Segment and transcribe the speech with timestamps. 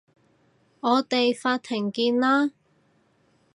[0.79, 2.53] 我哋法庭見啦